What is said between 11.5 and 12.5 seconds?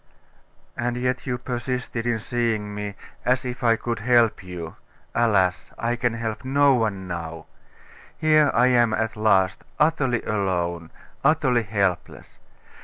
helpless.